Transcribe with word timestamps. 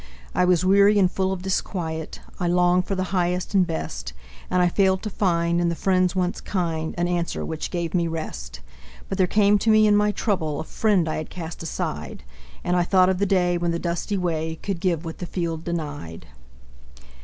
I 0.33 0.45
was 0.45 0.65
weary 0.65 0.97
and 0.97 1.11
full 1.11 1.31
of 1.31 1.43
disquiet; 1.43 2.21
I 2.39 2.47
long 2.47 2.81
for 2.81 2.95
the 2.95 3.13
highest 3.13 3.53
and 3.53 3.67
best; 3.67 4.13
And 4.49 4.59
I 4.59 4.67
failed 4.67 5.03
to 5.03 5.11
find, 5.11 5.61
in 5.61 5.69
the 5.69 5.75
friends 5.75 6.15
once 6.15 6.41
kind, 6.41 6.95
An 6.97 7.07
answer 7.07 7.45
which 7.45 7.69
gave 7.69 7.93
me 7.93 8.07
rest. 8.07 8.61
But 9.09 9.19
there 9.19 9.27
came 9.27 9.59
to 9.59 9.69
me 9.69 9.85
in 9.85 9.95
my 9.95 10.11
trouble 10.11 10.59
A 10.59 10.63
friend 10.63 11.07
I 11.07 11.17
had 11.17 11.29
cast 11.29 11.61
aside, 11.61 12.23
And 12.63 12.75
I 12.75 12.81
thought 12.83 13.09
of 13.09 13.19
the 13.19 13.27
day 13.27 13.59
when 13.59 13.69
the 13.69 13.77
dusty 13.77 14.17
way 14.17 14.55
Could 14.63 14.79
give 14.79 15.05
what 15.05 15.19
the 15.19 15.27
field 15.27 15.63
denied. 15.63 16.25